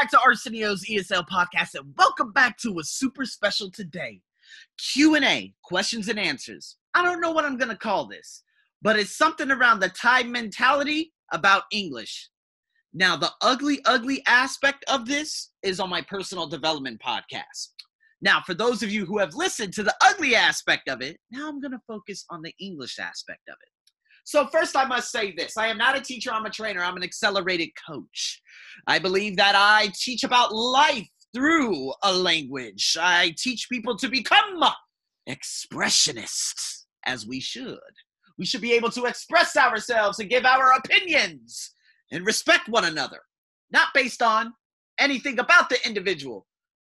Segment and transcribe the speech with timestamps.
[0.00, 4.22] back to Arsenio's ESL podcast, and welcome back to a super special today
[4.78, 6.78] Q and A, questions and answers.
[6.94, 8.42] I don't know what I'm gonna call this,
[8.80, 12.30] but it's something around the time mentality about English.
[12.94, 17.68] Now, the ugly, ugly aspect of this is on my personal development podcast.
[18.22, 21.46] Now, for those of you who have listened to the ugly aspect of it, now
[21.46, 23.68] I'm gonna focus on the English aspect of it.
[24.30, 26.96] So, first, I must say this I am not a teacher, I'm a trainer, I'm
[26.96, 28.40] an accelerated coach.
[28.86, 32.96] I believe that I teach about life through a language.
[33.00, 34.62] I teach people to become
[35.28, 37.80] expressionists, as we should.
[38.38, 41.74] We should be able to express ourselves and give our opinions
[42.12, 43.22] and respect one another,
[43.72, 44.52] not based on
[45.00, 46.46] anything about the individual,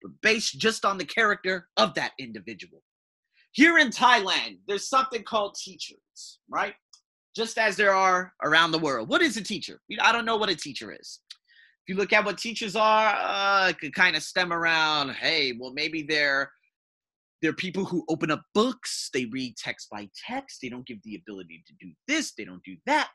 [0.01, 2.83] but based just on the character of that individual.
[3.53, 6.73] Here in Thailand, there's something called teachers, right?
[7.35, 9.09] Just as there are around the world.
[9.09, 9.79] What is a teacher?
[10.01, 11.19] I don't know what a teacher is.
[11.31, 15.11] If you look at what teachers are, uh, it could kind of stem around.
[15.11, 16.51] Hey, well, maybe they're
[17.41, 19.09] they're people who open up books.
[19.13, 20.59] They read text by text.
[20.61, 22.33] They don't give the ability to do this.
[22.37, 23.09] They don't do that.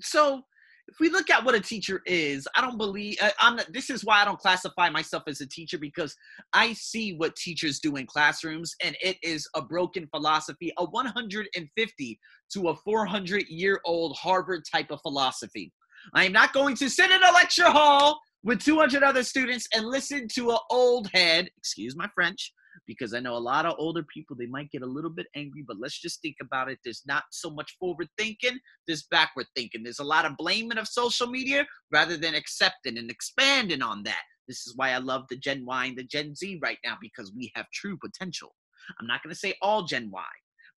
[0.00, 0.42] So
[0.88, 3.58] if we look at what a teacher is, I don't believe uh, I'm.
[3.70, 6.14] This is why I don't classify myself as a teacher because
[6.52, 12.20] I see what teachers do in classrooms, and it is a broken philosophy, a 150
[12.54, 15.72] to a 400 year old Harvard type of philosophy.
[16.14, 19.86] I am not going to sit in a lecture hall with 200 other students and
[19.86, 21.48] listen to an old head.
[21.56, 22.52] Excuse my French
[22.86, 25.64] because I know a lot of older people, they might get a little bit angry,
[25.66, 26.78] but let's just think about it.
[26.84, 29.82] There's not so much forward thinking, there's backward thinking.
[29.82, 34.22] There's a lot of blaming of social media rather than accepting and expanding on that.
[34.48, 37.32] This is why I love the Gen Y and the Gen Z right now because
[37.36, 38.54] we have true potential.
[39.00, 40.24] I'm not going to say all Gen Y,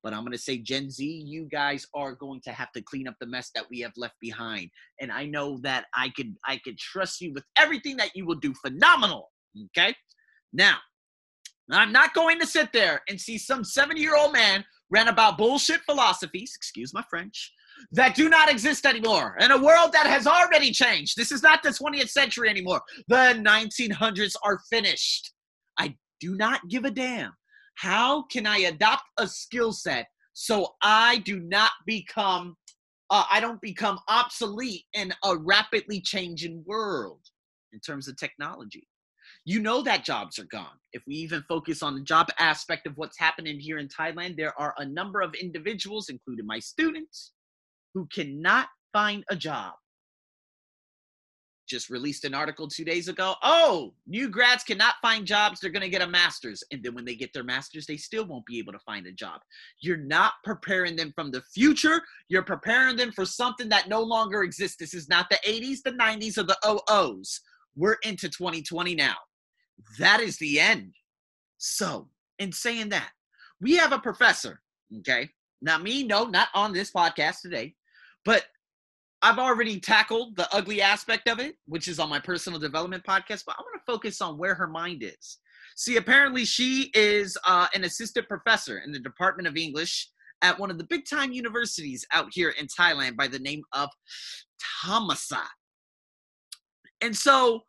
[0.03, 3.07] but I'm going to say Gen Z, you guys are going to have to clean
[3.07, 4.69] up the mess that we have left behind.
[5.01, 8.35] And I know that I could I could trust you with everything that you will
[8.35, 9.31] do phenomenal.
[9.75, 9.95] Okay?
[10.53, 10.77] Now,
[11.71, 15.37] I'm not going to sit there and see some 70 year old man rant about
[15.37, 17.51] bullshit philosophies, excuse my French,
[17.91, 21.17] that do not exist anymore in a world that has already changed.
[21.17, 22.81] This is not the 20th century anymore.
[23.07, 25.33] The 1900s are finished.
[25.77, 27.31] I do not give a damn.
[27.75, 32.55] How can I adopt a skill set so I do not become,
[33.09, 37.21] uh, I don't become obsolete in a rapidly changing world
[37.73, 38.87] in terms of technology?
[39.45, 40.77] You know that jobs are gone.
[40.91, 44.59] If we even focus on the job aspect of what's happening here in Thailand, there
[44.59, 47.31] are a number of individuals, including my students,
[47.93, 49.73] who cannot find a job.
[51.67, 53.35] Just released an article two days ago.
[53.43, 55.59] Oh, new grads cannot find jobs.
[55.59, 56.63] They're going to get a master's.
[56.71, 59.11] And then when they get their master's, they still won't be able to find a
[59.11, 59.41] job.
[59.81, 62.01] You're not preparing them from the future.
[62.29, 64.77] You're preparing them for something that no longer exists.
[64.77, 67.39] This is not the 80s, the 90s, or the 00s.
[67.75, 69.15] We're into 2020 now.
[69.99, 70.93] That is the end.
[71.57, 72.09] So,
[72.39, 73.09] in saying that,
[73.61, 74.61] we have a professor,
[74.99, 75.29] okay?
[75.61, 77.73] Not me, no, not on this podcast today,
[78.23, 78.45] but
[79.21, 83.43] I've already tackled the ugly aspect of it, which is on my personal development podcast,
[83.45, 85.39] but I want to focus on where her mind is.
[85.75, 90.09] See, apparently she is uh, an assistant professor in the Department of English
[90.41, 93.89] at one of the big time universities out here in Thailand by the name of
[94.85, 95.41] Thammasat.
[97.01, 97.63] And so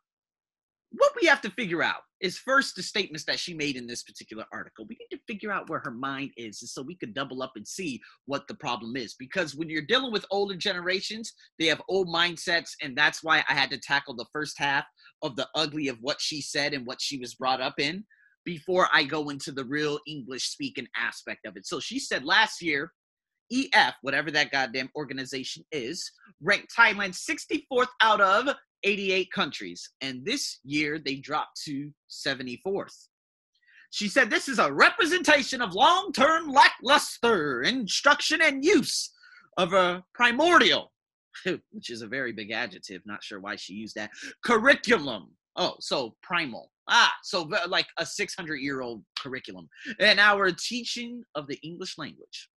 [0.91, 4.03] what we have to figure out is first the statements that she made in this
[4.03, 4.85] particular article.
[4.87, 7.67] We need to figure out where her mind is so we could double up and
[7.67, 9.13] see what the problem is.
[9.19, 12.71] Because when you're dealing with older generations, they have old mindsets.
[12.81, 14.85] And that's why I had to tackle the first half
[15.21, 18.05] of the ugly of what she said and what she was brought up in
[18.45, 21.67] before I go into the real English speaking aspect of it.
[21.67, 22.93] So she said last year,
[23.51, 26.11] EF, whatever that goddamn organization is,
[26.41, 33.07] ranked Thailand 64th out of 88 countries, and this year they dropped to 74th.
[33.91, 39.11] She said this is a representation of long term lackluster instruction and use
[39.57, 40.91] of a primordial,
[41.71, 44.11] which is a very big adjective, not sure why she used that,
[44.43, 45.31] curriculum.
[45.55, 46.71] Oh, so primal.
[46.87, 49.67] Ah, so like a 600 year old curriculum.
[49.99, 52.49] And our teaching of the English language.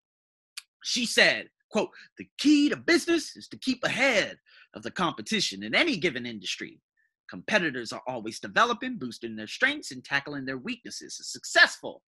[0.85, 4.37] She said, quote, the key to business is to keep ahead
[4.75, 6.81] of the competition in any given industry.
[7.29, 11.19] Competitors are always developing, boosting their strengths, and tackling their weaknesses.
[11.21, 12.03] A successful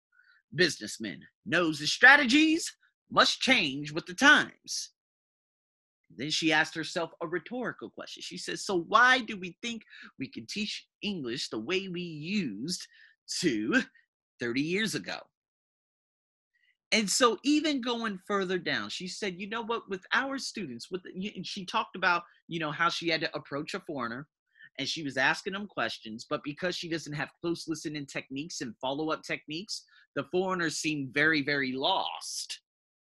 [0.55, 2.75] businessman knows his strategies
[3.11, 4.91] must change with the times.
[6.17, 8.23] Then she asked herself a rhetorical question.
[8.23, 9.83] She says, So, why do we think
[10.19, 12.87] we can teach English the way we used
[13.41, 13.83] to
[14.41, 15.19] 30 years ago?
[16.93, 21.03] And so, even going further down, she said, you know what, with our students, with
[21.07, 24.27] and she talked about, you know, how she had to approach a foreigner
[24.79, 26.27] and she was asking them questions.
[26.29, 29.85] But because she doesn't have close listening techniques and follow up techniques,
[30.17, 32.61] the foreigner seemed very, very lost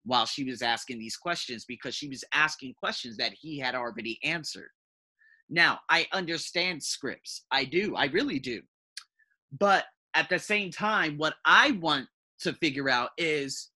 [0.04, 4.20] while she was asking these questions because she was asking questions that he had already
[4.24, 4.70] answered.
[5.50, 7.46] Now, I understand scripts.
[7.52, 7.96] I do.
[7.96, 8.62] I really do.
[9.60, 9.86] But
[10.16, 12.08] at the same time, what I want
[12.40, 13.70] to figure out is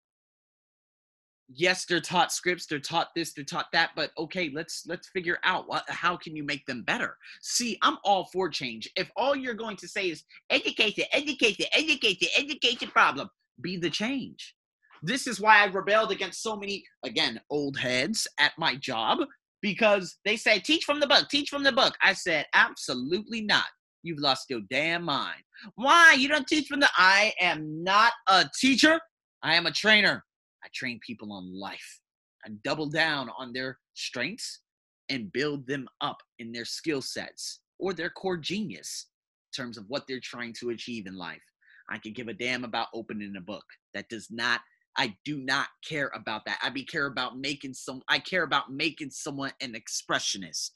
[1.49, 5.39] yes they're taught scripts they're taught this they're taught that but okay let's let's figure
[5.43, 7.17] out what how can you make them better?
[7.41, 8.89] See i'm all for change.
[8.95, 12.87] If all you're going to say is educate the educate the educate the educate the
[12.87, 13.29] problem
[13.61, 14.55] be the change.
[15.01, 19.19] This is why i rebelled against so many again old heads at my job
[19.61, 21.95] because they say teach from the book teach from the book.
[22.03, 23.65] I said absolutely not.
[24.03, 25.41] You've lost your damn mind.
[25.75, 26.13] Why?
[26.13, 28.99] You don't teach from the i am not a teacher
[29.41, 30.23] i am a trainer
[30.63, 32.01] I train people on life.
[32.45, 34.61] I double down on their strengths
[35.09, 39.07] and build them up in their skill sets or their core genius
[39.51, 41.41] in terms of what they're trying to achieve in life.
[41.89, 43.65] I could give a damn about opening a book.
[43.93, 44.61] That does not
[44.97, 46.59] I do not care about that.
[46.61, 50.71] I be care about making some I care about making someone an expressionist.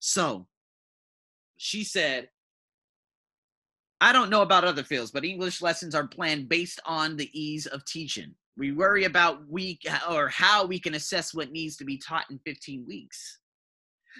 [0.00, 0.48] So
[1.56, 2.28] she said,
[4.00, 7.66] I don't know about other fields, but English lessons are planned based on the ease
[7.66, 8.34] of teaching.
[8.56, 12.38] We worry about week or how we can assess what needs to be taught in
[12.46, 13.40] 15 weeks.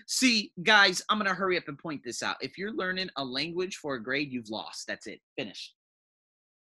[0.09, 2.37] See, guys, I'm going to hurry up and point this out.
[2.41, 4.87] If you're learning a language for a grade, you've lost.
[4.89, 5.21] That's it.
[5.39, 5.75] Finished.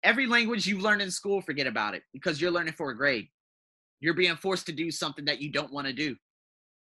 [0.03, 3.29] Every language you've learned in school, forget about it because you're learning for a grade.
[4.01, 6.17] You're being forced to do something that you don't want to do.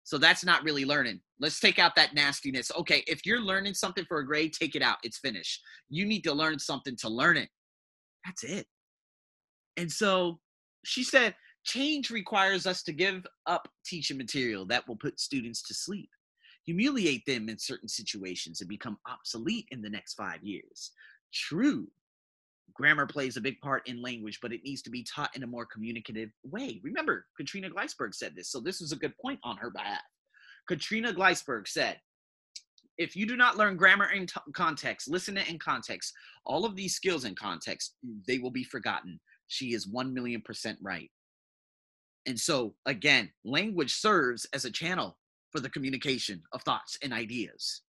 [0.04, 1.20] So that's not really learning.
[1.40, 2.72] Let's take out that nastiness.
[2.80, 4.98] Okay, if you're learning something for a grade, take it out.
[5.04, 5.62] It's finished.
[5.90, 7.50] You need to learn something to learn it.
[8.24, 8.68] That's it.
[9.76, 10.40] And so
[10.88, 11.36] she said,
[11.66, 16.10] change requires us to give up teaching material that will put students to sleep,
[16.66, 20.92] humiliate them in certain situations, and become obsolete in the next five years.
[21.34, 21.88] True,
[22.74, 25.48] grammar plays a big part in language, but it needs to be taught in a
[25.48, 26.80] more communicative way.
[26.84, 30.00] Remember, Katrina Gleisberg said this, so this was a good point on her behalf.
[30.70, 32.00] Katrina Gleisberg said,
[32.98, 36.14] if you do not learn grammar in t- context, listen in context,
[36.46, 37.96] all of these skills in context,
[38.26, 41.12] they will be forgotten she is 1 million percent right.
[42.26, 45.18] And so, again, language serves as a channel
[45.52, 47.82] for the communication of thoughts and ideas.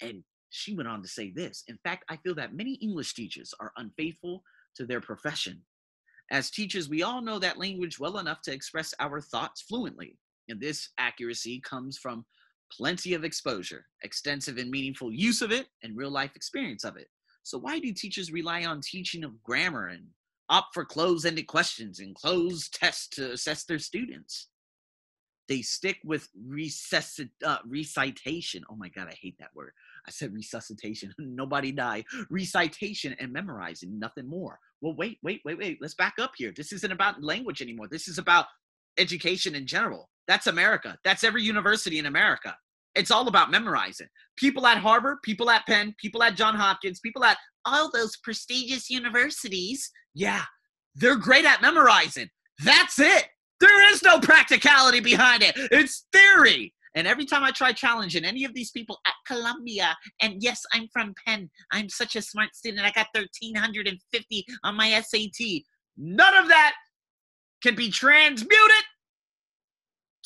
[0.00, 3.54] And she went on to say this In fact, I feel that many English teachers
[3.60, 4.42] are unfaithful
[4.76, 5.62] to their profession.
[6.30, 10.18] As teachers, we all know that language well enough to express our thoughts fluently.
[10.48, 12.24] And this accuracy comes from
[12.72, 17.08] plenty of exposure, extensive and meaningful use of it, and real life experience of it.
[17.42, 20.06] So, why do teachers rely on teaching of grammar and
[20.48, 24.48] opt for closed-ended questions and closed tests to assess their students.
[25.48, 28.64] They stick with resuscit, uh, recitation.
[28.70, 29.72] Oh my God, I hate that word.
[30.06, 31.12] I said resuscitation.
[31.18, 32.04] Nobody died.
[32.30, 34.58] Recitation and memorizing, nothing more.
[34.80, 35.78] Well, wait, wait, wait, wait.
[35.80, 36.52] Let's back up here.
[36.56, 37.88] This isn't about language anymore.
[37.90, 38.46] This is about
[38.98, 40.08] education in general.
[40.26, 40.96] That's America.
[41.04, 42.56] That's every university in America.
[42.94, 44.06] It's all about memorizing.
[44.36, 48.90] People at Harvard, people at Penn, people at John Hopkins, people at all those prestigious
[48.90, 50.42] universities, yeah,
[50.94, 52.28] they're great at memorizing.
[52.64, 53.26] That's it.
[53.60, 55.54] There is no practicality behind it.
[55.56, 56.74] It's theory.
[56.94, 60.86] And every time I try challenging any of these people at Columbia, and yes, I'm
[60.92, 65.62] from Penn, I'm such a smart student, I got 1350 on my SAT.
[65.96, 66.74] None of that
[67.62, 68.84] can be transmuted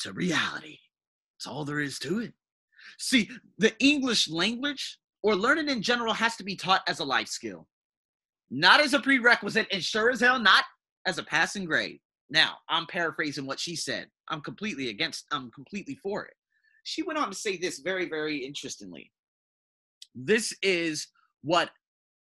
[0.01, 0.77] to reality.
[1.37, 2.33] That's all there is to it.
[2.99, 7.27] See, the English language or learning in general has to be taught as a life
[7.27, 7.67] skill,
[8.49, 10.63] not as a prerequisite, and sure as hell not
[11.05, 11.99] as a passing grade.
[12.29, 14.07] Now, I'm paraphrasing what she said.
[14.29, 16.33] I'm completely against, I'm completely for it.
[16.83, 19.11] She went on to say this very, very interestingly.
[20.15, 21.07] This is
[21.41, 21.69] what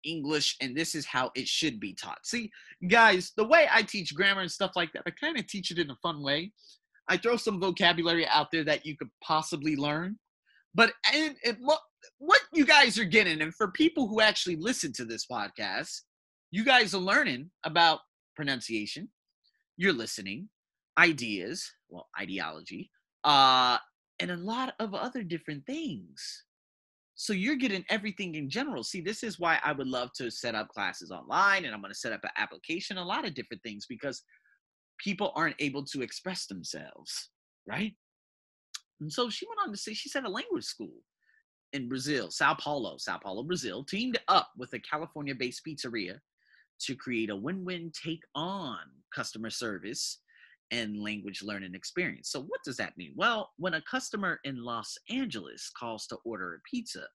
[0.05, 2.27] English and this is how it should be taught.
[2.27, 2.51] See,
[2.89, 5.79] guys, the way I teach grammar and stuff like that, I kind of teach it
[5.79, 6.53] in a fun way.
[7.09, 10.19] I throw some vocabulary out there that you could possibly learn.
[10.75, 11.59] But and, and
[12.19, 16.03] what you guys are getting, and for people who actually listen to this podcast,
[16.51, 18.01] you guys are learning about
[18.37, 19.09] pronunciation.
[19.77, 20.49] You're listening,
[20.99, 22.91] ideas, well, ideology,
[23.25, 23.79] uh,
[24.21, 26.45] and a lot of other different things.
[27.17, 28.83] So you're getting everything in general.
[28.83, 31.93] See, this is why I would love to set up classes online and I'm going
[31.93, 34.23] to set up an application, a lot of different things because
[34.99, 37.31] people aren't able to express themselves,
[37.69, 37.93] right?
[39.01, 40.93] And so she went on to say she said a language school
[41.75, 46.21] in Brazil, Sao Paulo, Sao Paulo, Brazil, teamed up with a California based pizzeria
[46.83, 48.79] to create a win win take on
[49.15, 50.21] customer service
[50.73, 52.31] and language learning experience.
[52.31, 53.15] So, what does that mean?
[53.17, 57.07] Well, when a customer in Los Angeles calls to order a pizza,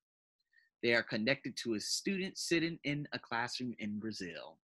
[0.83, 4.59] They are connected to a student sitting in a classroom in Brazil.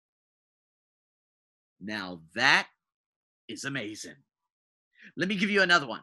[1.81, 2.67] Now that
[3.49, 4.15] is amazing.
[5.17, 6.01] Let me give you another one.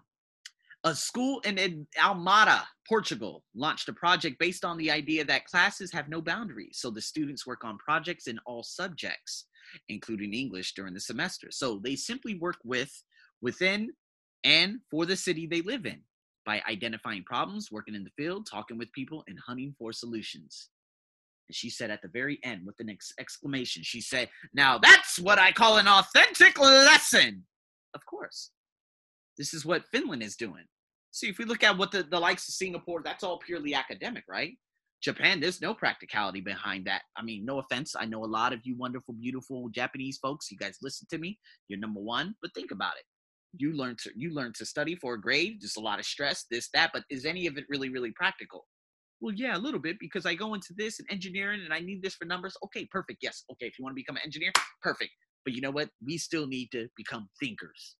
[0.84, 6.08] A school in Almada, Portugal, launched a project based on the idea that classes have
[6.08, 6.78] no boundaries.
[6.80, 9.46] So the students work on projects in all subjects,
[9.90, 11.49] including English during the semester.
[11.50, 12.90] So they simply work with,
[13.42, 13.90] within,
[14.42, 16.00] and for the city they live in
[16.46, 20.70] by identifying problems, working in the field, talking with people, and hunting for solutions.
[21.49, 25.18] And she said at the very end with an ex- exclamation, she said, Now that's
[25.18, 27.44] what I call an authentic lesson.
[27.94, 28.50] Of course.
[29.40, 30.64] This is what Finland is doing.
[31.12, 34.23] See, if we look at what the, the likes of Singapore, that's all purely academic,
[34.28, 34.52] right?
[35.02, 37.04] Japan, there's no practicality behind that.
[37.16, 37.94] I mean, no offense.
[37.99, 40.50] I know a lot of you wonderful, beautiful Japanese folks.
[40.50, 41.38] You guys listen to me.
[41.68, 43.04] You're number one, but think about it.
[43.56, 45.62] You learn to you learn to study for a grade.
[45.62, 46.90] Just a lot of stress, this, that.
[46.92, 48.66] But is any of it really, really practical?
[49.23, 52.02] Well, yeah, a little bit because I go into this and engineering and I need
[52.02, 52.59] this for numbers.
[52.66, 53.20] Okay, perfect.
[53.23, 53.42] Yes.
[53.52, 55.12] Okay, if you want to become an engineer, perfect.
[55.47, 55.88] But you know what?
[56.04, 57.97] We still need to become thinkers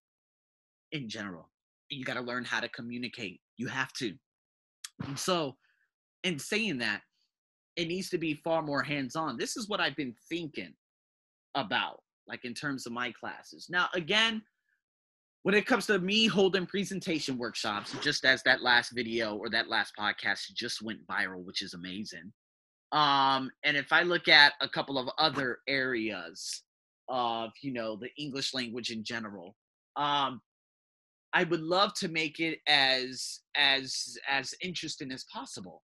[0.93, 1.49] in general.
[1.89, 3.41] You got to learn how to communicate.
[3.57, 4.15] You have to.
[5.07, 5.57] And so,
[6.25, 7.03] in saying that,
[7.77, 9.37] it needs to be far more hands on.
[9.37, 10.75] This is what I've been thinking
[11.55, 13.69] about, like in terms of my classes.
[13.71, 14.43] Now, again,
[15.43, 19.69] when it comes to me holding presentation workshops, just as that last video or that
[19.69, 22.33] last podcast just went viral, which is amazing.
[22.93, 26.63] Um, and if I look at a couple of other areas
[27.09, 29.57] of, you know, the English language in general,
[29.97, 30.41] um,
[31.33, 35.83] I would love to make it as as as interesting as possible.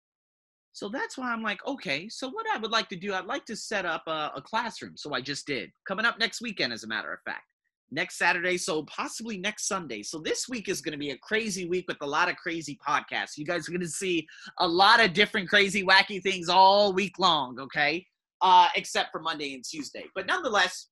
[0.73, 2.09] So that's why I'm like, okay.
[2.09, 4.97] So what I would like to do, I'd like to set up a, a classroom.
[4.97, 7.45] So I just did coming up next weekend, as a matter of fact,
[7.93, 8.57] next Saturday.
[8.57, 10.03] So possibly next Sunday.
[10.03, 12.77] So this week is going to be a crazy week with a lot of crazy
[12.87, 13.37] podcasts.
[13.37, 14.27] You guys are going to see
[14.59, 17.61] a lot of different crazy, wacky things all week long.
[17.61, 18.05] Okay,
[18.43, 20.07] uh, except for Monday and Tuesday.
[20.13, 20.89] But nonetheless,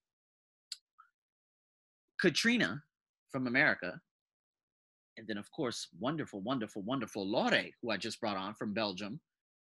[2.20, 2.82] Katrina
[3.32, 4.00] from America
[5.16, 9.20] and then of course wonderful wonderful wonderful Lore who I just brought on from Belgium.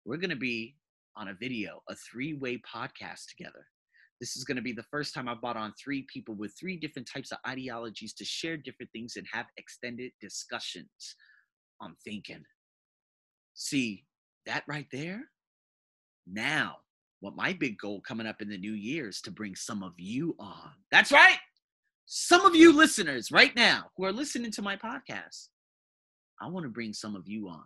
[0.06, 0.76] We're going to be
[1.16, 3.68] on a video a three-way podcast together.
[4.20, 6.78] This is going to be the first time I've brought on three people with three
[6.78, 11.16] different types of ideologies to share different things and have extended discussions.
[11.82, 12.44] On thinking
[13.56, 14.06] see
[14.46, 15.22] that right there?
[16.26, 16.78] Now
[17.20, 19.94] what my big goal coming up in the new year is to bring some of
[19.98, 20.72] you on.
[20.92, 21.38] That's right
[22.06, 25.48] some of you listeners right now who are listening to my podcast,
[26.42, 27.64] I want to bring some of you on.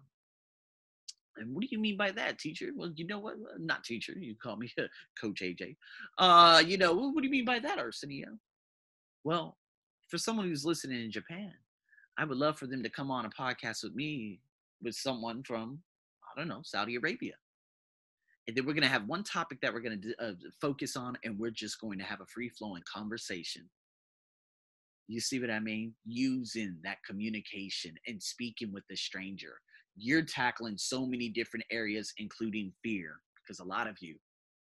[1.37, 2.69] And what do you mean by that, teacher?
[2.75, 3.35] Well, you know what?
[3.59, 4.13] Not teacher.
[4.17, 4.71] You call me
[5.21, 5.75] Coach AJ.
[6.17, 8.29] Uh, you know, what do you mean by that, Arsenio?
[9.23, 9.57] Well,
[10.07, 11.53] for someone who's listening in Japan,
[12.17, 14.39] I would love for them to come on a podcast with me
[14.81, 15.79] with someone from,
[16.23, 17.33] I don't know, Saudi Arabia.
[18.47, 21.17] And then we're going to have one topic that we're going to uh, focus on,
[21.23, 23.69] and we're just going to have a free flowing conversation
[25.07, 25.93] you see what I mean?
[26.05, 29.59] Using that communication and speaking with the stranger.
[29.95, 34.15] You're tackling so many different areas, including fear, because a lot of you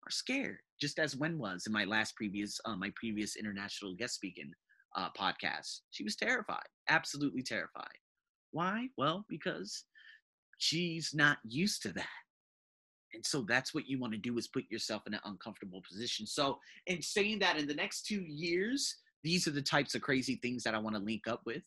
[0.05, 4.15] are scared, just as Wen was in my last previous, uh, my previous international guest
[4.15, 4.51] speaking
[4.95, 5.79] uh, podcast.
[5.91, 7.97] She was terrified, absolutely terrified.
[8.51, 8.87] Why?
[8.97, 9.85] Well, because
[10.57, 12.07] she's not used to that.
[13.13, 16.27] And so that's what you want to do is put yourself in an uncomfortable position.
[16.27, 20.39] So, in saying that, in the next two years, these are the types of crazy
[20.41, 21.63] things that I want to link up with.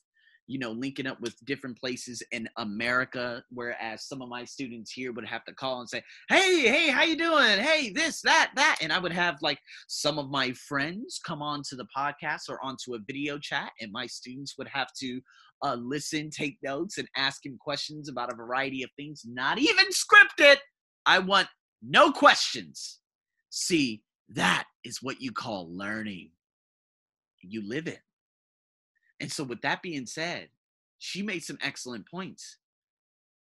[0.47, 5.13] You know, linking up with different places in America, whereas some of my students here
[5.13, 7.59] would have to call and say, "Hey, hey, how you doing?
[7.59, 11.63] Hey, this, that, that," and I would have like some of my friends come on
[11.69, 15.21] to the podcast or onto a video chat, and my students would have to
[15.63, 19.85] uh, listen, take notes, and ask him questions about a variety of things, not even
[19.89, 20.57] scripted.
[21.05, 21.49] I want
[21.83, 23.01] no questions.
[23.51, 26.31] See, that is what you call learning
[27.43, 28.01] you live it.
[29.21, 30.49] And so, with that being said,
[30.99, 32.59] she made some excellent points.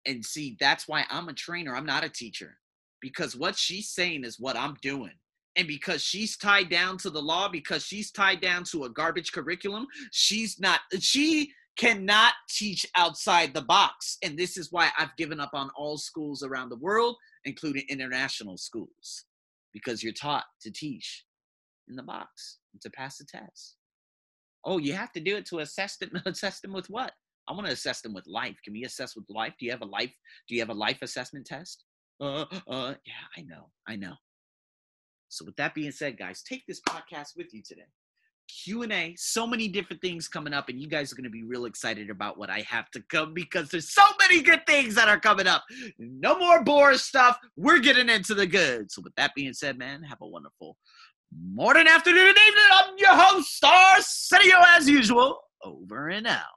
[0.07, 1.75] And see, that's why I'm a trainer.
[1.75, 2.59] I'm not a teacher
[3.00, 5.12] because what she's saying is what I'm doing.
[5.57, 9.33] And because she's tied down to the law, because she's tied down to a garbage
[9.33, 14.19] curriculum, she's not, she cannot teach outside the box.
[14.23, 18.57] And this is why I've given up on all schools around the world, including international
[18.57, 19.25] schools,
[19.73, 21.25] because you're taught to teach
[21.88, 23.76] in the box to pass the test.
[24.64, 26.11] Oh, you have to do it to assess them.
[26.26, 27.12] assess them with what?
[27.49, 28.57] I want to assess them with life.
[28.64, 29.54] Can we assess with life?
[29.59, 30.12] Do you have a life?
[30.49, 31.85] Do you have a life assessment test?
[32.21, 34.14] Uh, uh, yeah, I know, I know.
[35.28, 37.88] So with that being said, guys, take this podcast with you today.
[38.49, 41.64] Q&A, so many different things coming up and you guys are going to be real
[41.64, 45.19] excited about what I have to come because there's so many good things that are
[45.19, 45.64] coming up.
[45.99, 47.38] No more boring stuff.
[47.57, 48.93] We're getting into the good.
[48.93, 50.76] So with that being said, man, have a wonderful
[51.35, 52.64] morning, afternoon, and evening.
[52.73, 55.41] I'm your host, Star Senior, as usual.
[55.62, 56.55] Over and out.